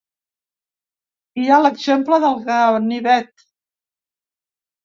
[1.41, 3.47] Hi ha l’exemple del ganivet.